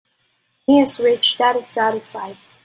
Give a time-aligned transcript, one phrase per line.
[0.65, 2.37] He is rich that is satisfied.